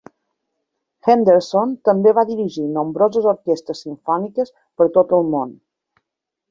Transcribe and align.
Henderson 1.09 1.75
també 1.89 2.13
va 2.21 2.25
dirigir 2.31 2.65
nombroses 2.79 3.29
orquestres 3.35 3.83
simfòniques 3.87 4.53
per 4.81 4.93
tot 4.99 5.19
el 5.21 5.33
món. 5.37 5.55